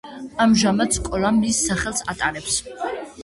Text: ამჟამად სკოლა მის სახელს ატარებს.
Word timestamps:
ამჟამად 0.45 0.95
სკოლა 0.95 1.29
მის 1.35 1.59
სახელს 1.67 2.01
ატარებს. 2.15 2.57